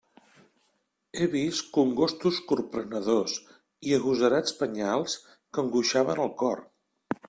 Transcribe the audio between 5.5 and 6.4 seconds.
angoixaven el